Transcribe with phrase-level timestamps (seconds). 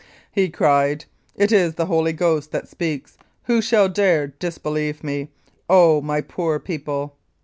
[0.31, 5.29] He cried:* It is the Holy Ghost that speaks, who shall dare disbelieve me?...
[5.69, 6.01] Oh!
[6.01, 7.17] my poor people